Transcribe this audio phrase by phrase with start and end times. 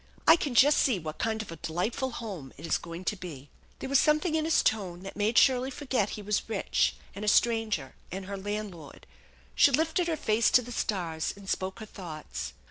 [0.27, 3.27] I can just see what kind of a delightful home it is going to be."
[3.27, 6.49] THE ENCHANTED BARN There was something in his tone that made Shirley forget he was
[6.49, 9.05] rich and a stranger and her landlord.
[9.53, 12.53] She lifted her face to the stars, and spoke her thoughts.